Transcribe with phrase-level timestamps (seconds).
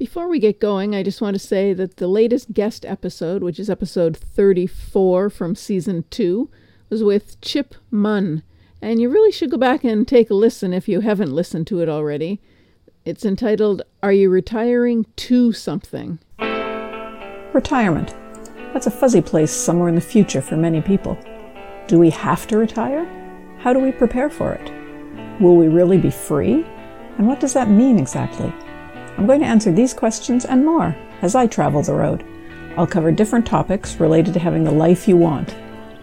[0.00, 3.58] Before we get going, I just want to say that the latest guest episode, which
[3.58, 6.48] is episode 34 from season 2,
[6.88, 8.42] was with Chip Munn.
[8.80, 11.82] And you really should go back and take a listen if you haven't listened to
[11.82, 12.40] it already.
[13.04, 16.18] It's entitled, Are You Retiring to Something?
[17.52, 18.14] Retirement.
[18.72, 21.18] That's a fuzzy place somewhere in the future for many people.
[21.88, 23.04] Do we have to retire?
[23.58, 25.42] How do we prepare for it?
[25.42, 26.64] Will we really be free?
[27.18, 28.50] And what does that mean exactly?
[29.16, 32.24] I'm going to answer these questions and more as I travel the road.
[32.76, 35.54] I'll cover different topics related to having the life you want.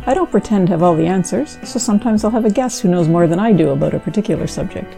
[0.05, 2.89] I don't pretend to have all the answers, so sometimes I'll have a guest who
[2.89, 4.95] knows more than I do about a particular subject.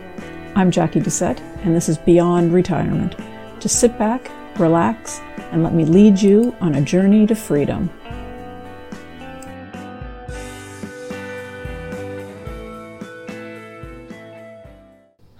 [0.56, 3.16] I'm Jacquie Doucette, and this is Beyond Retirement.
[3.60, 5.20] Just sit back, relax,
[5.52, 7.90] and let me lead you on a journey to freedom.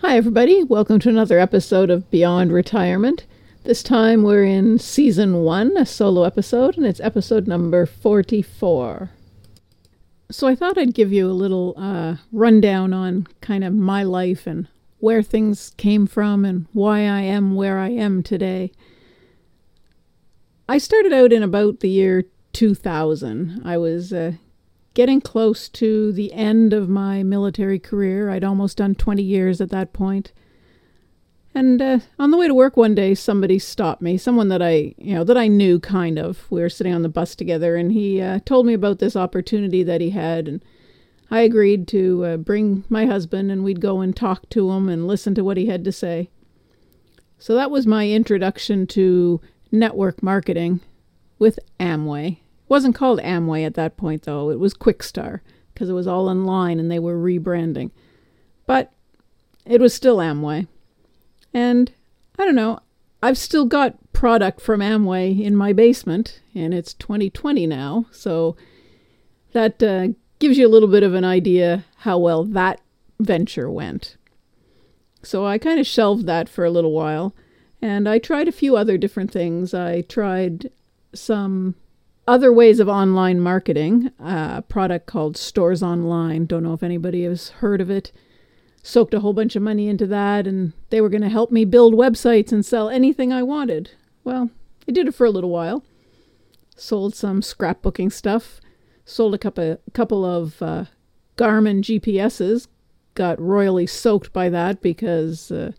[0.10, 0.64] Hi, everybody.
[0.64, 3.28] Welcome to another episode of Beyond Retirement.
[3.64, 9.12] This time we're in season one, a solo episode, and it's episode number 44.
[10.32, 14.48] So I thought I'd give you a little uh, rundown on kind of my life
[14.48, 18.72] and where things came from and why I am where I am today.
[20.68, 23.62] I started out in about the year 2000.
[23.64, 24.32] I was uh,
[24.94, 28.30] getting close to the end of my military career.
[28.30, 30.32] I'd almost done 20 years at that point.
[31.56, 34.18] And uh, on the way to work one day, somebody stopped me.
[34.18, 36.46] Someone that I, you know, that I knew kind of.
[36.50, 39.82] We were sitting on the bus together, and he uh, told me about this opportunity
[39.84, 40.64] that he had, and
[41.32, 45.08] I agreed to uh, bring my husband, and we'd go and talk to him and
[45.08, 46.30] listen to what he had to say.
[47.40, 50.82] So that was my introduction to network marketing
[51.40, 54.50] with Amway wasn't called Amway at that point, though.
[54.50, 55.42] It was Quixtar
[55.74, 57.92] because it was all online and they were rebranding.
[58.66, 58.92] But
[59.66, 60.68] it was still Amway.
[61.54, 61.92] And
[62.38, 62.80] I don't know,
[63.22, 68.56] I've still got product from Amway in my basement, and it's 2020 now, so
[69.52, 70.10] that uh,
[70.40, 72.80] gives you a little bit of an idea how well that
[73.20, 74.16] venture went.
[75.22, 77.36] So I kind of shelved that for a little while,
[77.82, 79.74] and I tried a few other different things.
[79.74, 80.72] I tried
[81.14, 81.76] some
[82.28, 86.46] other ways of online marketing, a product called Stores Online.
[86.46, 88.12] Don't know if anybody has heard of it.
[88.84, 91.66] Soaked a whole bunch of money into that, and they were going to help me
[91.66, 93.92] build websites and sell anything I wanted.
[94.24, 94.50] Well,
[94.88, 95.84] I did it for a little while.
[96.76, 98.62] Sold some scrapbooking stuff.
[99.06, 100.86] Sold a couple, couple of uh,
[101.36, 102.68] Garmin GPSs.
[103.16, 105.72] Got royally soaked by that because uh,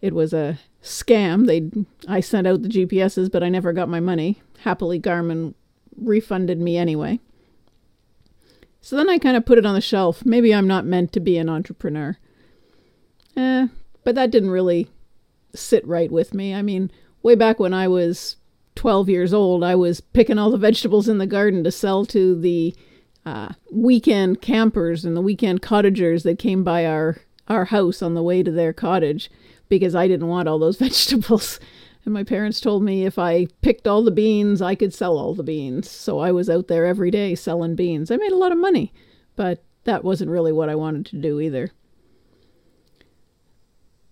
[0.00, 1.46] it was a scam.
[1.46, 1.70] They
[2.08, 4.40] I sent out the GPSs, but I never got my money.
[4.60, 5.54] Happily, Garmin
[6.00, 7.20] refunded me anyway.
[8.80, 10.24] So then I kind of put it on the shelf.
[10.24, 12.16] Maybe I'm not meant to be an entrepreneur.
[13.36, 13.66] Eh,
[14.04, 14.88] but that didn't really
[15.54, 16.54] sit right with me.
[16.54, 16.90] I mean,
[17.22, 18.36] way back when I was
[18.76, 22.38] 12 years old, I was picking all the vegetables in the garden to sell to
[22.40, 22.74] the
[23.24, 27.16] uh, weekend campers and the weekend cottagers that came by our,
[27.48, 29.30] our house on the way to their cottage
[29.68, 31.58] because I didn't want all those vegetables.
[32.06, 35.34] And my parents told me if I picked all the beans, I could sell all
[35.34, 35.90] the beans.
[35.90, 38.12] So I was out there every day selling beans.
[38.12, 38.94] I made a lot of money,
[39.34, 41.72] but that wasn't really what I wanted to do either.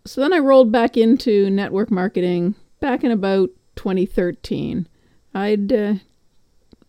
[0.04, 4.88] So then I rolled back into network marketing back in about 2013.
[5.32, 5.94] I'd uh,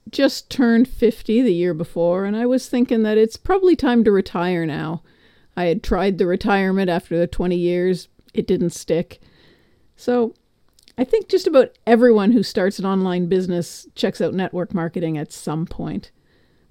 [0.10, 4.12] just turned 50 the year before, and I was thinking that it's probably time to
[4.12, 5.04] retire now.
[5.56, 9.20] I had tried the retirement after the 20 years, it didn't stick.
[9.96, 10.34] So
[10.98, 15.32] I think just about everyone who starts an online business checks out network marketing at
[15.32, 16.12] some point.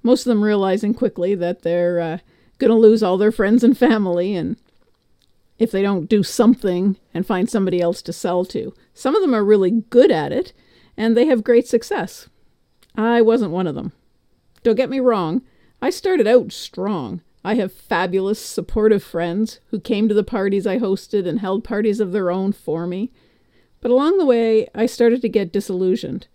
[0.02, 2.18] Most of them realizing quickly that they're uh,
[2.58, 4.56] going to lose all their friends and family, and
[5.58, 8.74] if they don't do something and find somebody else to sell to.
[8.94, 10.52] Some of them are really good at it,
[10.96, 12.28] and they have great success.
[12.96, 13.92] I wasn't one of them.
[14.62, 15.42] Don't get me wrong,
[15.82, 17.20] I started out strong.
[17.44, 22.00] I have fabulous, supportive friends who came to the parties I hosted and held parties
[22.00, 23.12] of their own for me.
[23.84, 26.26] But along the way, I started to get disillusioned.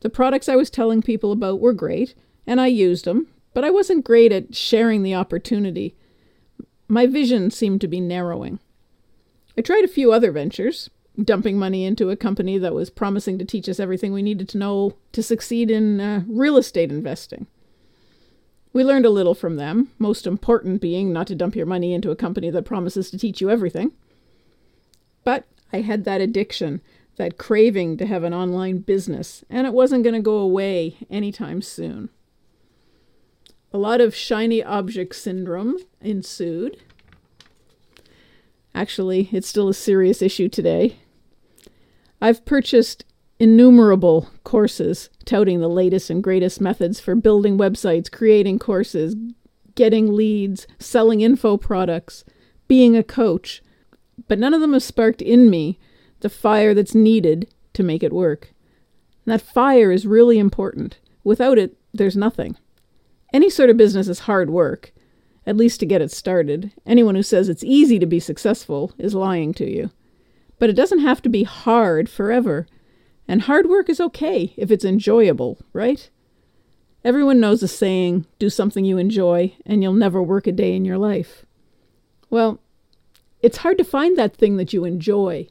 [0.00, 2.14] The products I was telling people about were great,
[2.46, 5.94] and I used them, but I wasn't great at sharing the opportunity.
[6.88, 8.58] My vision seemed to be narrowing.
[9.56, 13.46] I tried a few other ventures, dumping money into a company that was promising to
[13.46, 17.46] teach us everything we needed to know to succeed in uh, real estate investing.
[18.74, 22.10] We learned a little from them, most important being not to dump your money into
[22.10, 23.92] a company that promises to teach you everything.
[25.24, 26.80] But I had that addiction,
[27.16, 31.62] that craving to have an online business, and it wasn't going to go away anytime
[31.62, 32.10] soon.
[33.72, 36.76] A lot of shiny object syndrome ensued.
[38.74, 40.96] Actually, it's still a serious issue today.
[42.20, 43.04] I've purchased
[43.38, 49.16] innumerable courses touting the latest and greatest methods for building websites, creating courses,
[49.74, 52.24] getting leads, selling info products,
[52.68, 53.62] being a coach,
[54.28, 55.78] but none of them have sparked in me
[56.20, 58.52] the fire that's needed to make it work.
[59.24, 60.98] And that fire is really important.
[61.24, 62.56] Without it, there's nothing.
[63.32, 64.92] Any sort of business is hard work,
[65.46, 66.72] at least to get it started.
[66.86, 69.90] Anyone who says it's easy to be successful is lying to you.
[70.58, 72.66] But it doesn't have to be hard forever.
[73.26, 76.08] And hard work is okay if it's enjoyable, right?
[77.04, 80.84] Everyone knows the saying, do something you enjoy, and you'll never work a day in
[80.84, 81.44] your life.
[82.30, 82.60] Well,
[83.42, 85.48] it's hard to find that thing that you enjoy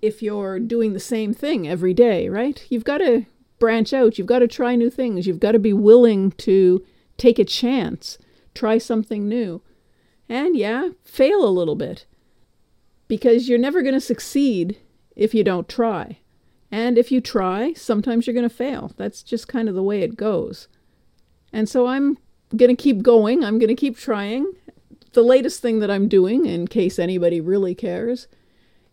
[0.00, 2.64] if you're doing the same thing every day, right?
[2.68, 3.26] You've got to
[3.58, 6.84] branch out, you've got to try new things, you've got to be willing to
[7.16, 8.18] take a chance,
[8.54, 9.62] try something new.
[10.28, 12.06] And yeah, fail a little bit.
[13.08, 14.78] Because you're never going to succeed
[15.14, 16.18] if you don't try.
[16.70, 18.92] And if you try, sometimes you're going to fail.
[18.96, 20.68] That's just kind of the way it goes.
[21.52, 22.18] And so I'm
[22.56, 23.44] going to keep going.
[23.44, 24.52] I'm going to keep trying.
[25.14, 28.28] The latest thing that I'm doing, in case anybody really cares,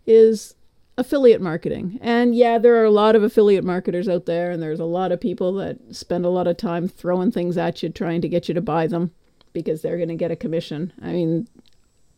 [0.06, 0.56] is
[0.98, 1.98] affiliate marketing.
[2.02, 5.12] And yeah, there are a lot of affiliate marketers out there, and there's a lot
[5.12, 8.48] of people that spend a lot of time throwing things at you, trying to get
[8.48, 9.12] you to buy them
[9.52, 10.94] because they're going to get a commission.
[11.02, 11.48] I mean,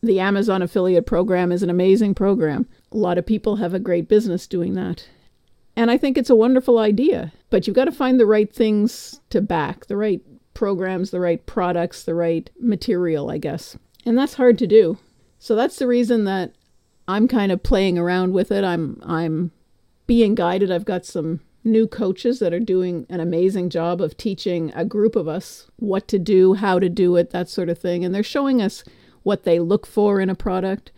[0.02, 2.68] the Amazon affiliate program is an amazing program.
[2.92, 5.08] A lot of people have a great business doing that.
[5.76, 9.20] And I think it's a wonderful idea, but you've got to find the right things
[9.30, 10.20] to back, the right
[10.52, 13.76] programs, the right products, the right material, I guess.
[14.04, 14.98] And that's hard to do.
[15.38, 16.52] So that's the reason that
[17.06, 18.64] I'm kind of playing around with it.
[18.64, 19.50] I'm I'm
[20.06, 20.70] being guided.
[20.70, 25.16] I've got some new coaches that are doing an amazing job of teaching a group
[25.16, 28.04] of us what to do, how to do it, that sort of thing.
[28.04, 28.84] And they're showing us
[29.22, 30.92] what they look for in a product.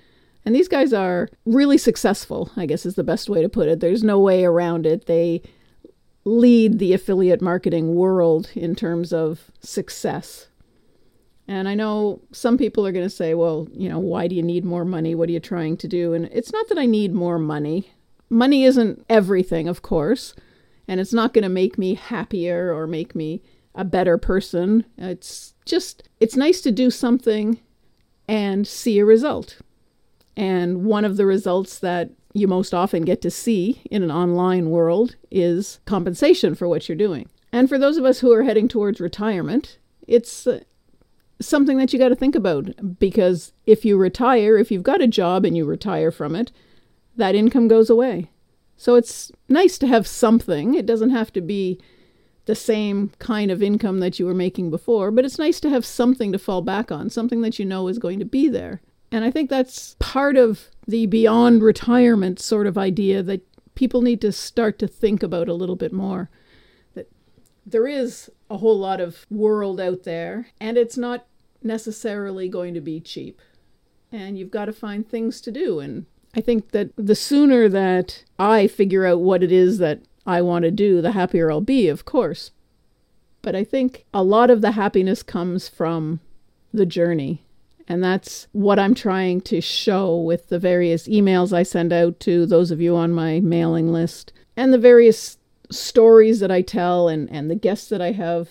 [0.44, 3.80] And these guys are really successful, I guess is the best way to put it.
[3.80, 5.06] There's no way around it.
[5.06, 5.42] They
[6.24, 10.48] lead the affiliate marketing world in terms of success.
[11.48, 14.42] And I know some people are going to say, well, you know, why do you
[14.42, 15.14] need more money?
[15.14, 16.12] What are you trying to do?
[16.12, 17.92] And it's not that I need more money.
[18.28, 20.34] Money isn't everything, of course,
[20.88, 23.42] and it's not going to make me happier or make me
[23.76, 24.84] a better person.
[24.98, 27.60] It's just, it's nice to do something
[28.26, 29.58] and see a result.
[30.36, 34.70] And one of the results that you most often get to see in an online
[34.70, 37.28] world is compensation for what you're doing.
[37.52, 40.46] And for those of us who are heading towards retirement, it's
[41.40, 45.06] something that you got to think about because if you retire, if you've got a
[45.06, 46.52] job and you retire from it,
[47.16, 48.30] that income goes away.
[48.76, 50.74] So it's nice to have something.
[50.74, 51.80] It doesn't have to be
[52.44, 55.84] the same kind of income that you were making before, but it's nice to have
[55.84, 58.80] something to fall back on, something that you know is going to be there.
[59.10, 63.42] And I think that's part of the beyond retirement sort of idea that
[63.74, 66.30] people need to start to think about a little bit more.
[66.94, 67.08] That
[67.64, 71.26] there is a whole lot of world out there, and it's not
[71.62, 73.40] necessarily going to be cheap.
[74.12, 75.80] And you've got to find things to do.
[75.80, 80.42] And I think that the sooner that I figure out what it is that I
[80.42, 82.52] want to do, the happier I'll be, of course.
[83.42, 86.20] But I think a lot of the happiness comes from
[86.72, 87.46] the journey
[87.88, 92.46] and that's what I'm trying to show with the various emails I send out to
[92.46, 95.38] those of you on my mailing list and the various
[95.70, 98.50] stories that I tell and, and the guests that I have.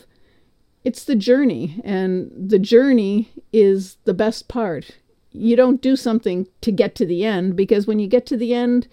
[0.84, 4.92] It's the journey, and the journey is the best part.
[5.32, 8.54] You don't do something to get to the end because when you get to the
[8.54, 8.88] end,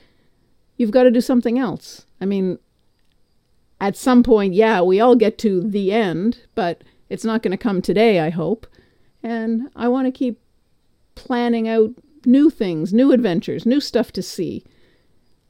[0.76, 2.06] you've got to do something else.
[2.20, 2.58] I mean,
[3.80, 7.58] at some point, yeah, we all get to the end, but it's not going to
[7.58, 8.66] come today, I hope.
[9.23, 10.40] And I want to keep
[11.14, 11.90] planning out
[12.25, 14.64] new things, new adventures, new stuff to see.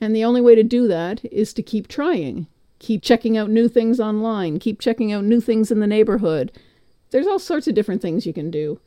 [0.01, 2.47] And the only way to do that is to keep trying.
[2.83, 6.51] Keep checking out new things online, keep checking out new things in the neighborhood.
[7.13, 8.81] There's all sorts of different things you can do.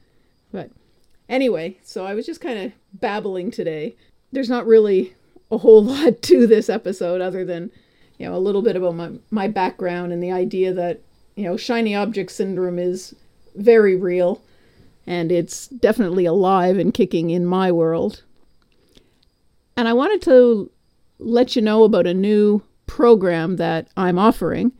[0.51, 0.69] But
[1.29, 3.95] anyway, so I was just kind of babbling today.
[4.33, 5.15] There's not really
[5.49, 7.71] a whole lot to this episode other than,
[8.17, 10.99] you know, a little bit about my, my background and the idea that,
[11.35, 13.15] you know, shiny object syndrome is
[13.55, 14.41] very real
[15.07, 18.23] and it's definitely alive and kicking in my world.
[19.77, 20.69] And I wanted to
[21.17, 22.61] let you know about a new
[22.95, 24.71] program that I'm offering.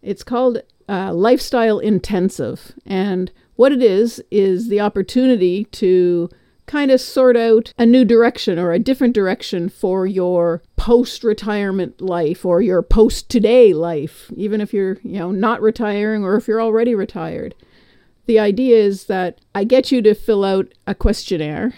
[0.00, 2.72] It's called uh, Lifestyle Intensive.
[2.86, 6.30] And what it is, is the opportunity to
[6.66, 12.00] kind of sort out a new direction or a different direction for your post retirement
[12.00, 16.46] life or your post today life, even if you're, you know, not retiring or if
[16.46, 17.56] you're already retired.
[18.26, 21.74] The idea is that I get you to fill out a questionnaire.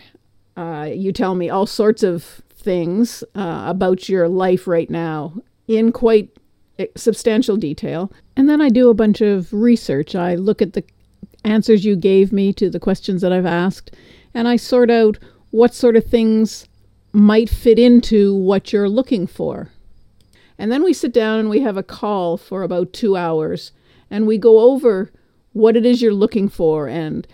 [0.59, 5.93] Uh, you tell me all sorts of things uh, about your life right now in
[5.93, 6.31] quite
[6.97, 8.13] substantial detail.
[8.37, 10.15] And then I do a bunch of research.
[10.15, 10.83] I look at the
[11.45, 13.95] answers you gave me to the questions that I've asked,
[14.35, 15.19] and I sort out
[15.51, 16.67] what sort of things
[17.13, 19.71] might fit into what you're looking for.
[20.59, 23.73] And then we sit down and we have a call for about two hours,
[24.11, 25.11] and we go over
[25.53, 27.27] what it is you're looking for and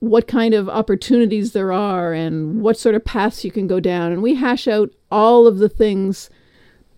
[0.00, 4.12] what kind of opportunities there are and what sort of paths you can go down.
[4.12, 6.28] And we hash out all of the things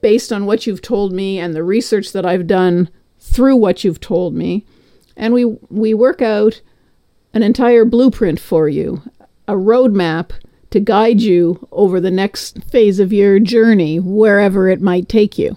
[0.07, 3.99] based on what you've told me and the research that I've done through what you've
[3.99, 4.65] told me.
[5.17, 6.61] And we, we work out
[7.35, 9.03] an entire blueprint for you,
[9.49, 10.31] a roadmap
[10.71, 15.57] to guide you over the next phase of your journey, wherever it might take you.